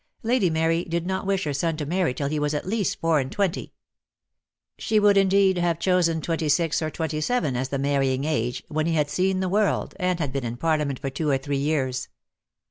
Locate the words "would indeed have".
4.99-5.77